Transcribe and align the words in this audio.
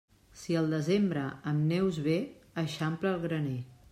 Si 0.43 0.55
el 0.61 0.71
desembre 0.75 1.25
amb 1.51 1.67
neus 1.73 2.01
ve, 2.09 2.17
eixampla 2.65 3.13
el 3.15 3.23
graner. 3.29 3.57